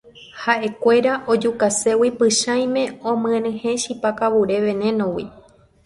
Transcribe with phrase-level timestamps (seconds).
[0.41, 5.25] Ha'ekuéra ojukaségui Pychãime omyenyhẽ chipa kavure veneno-gui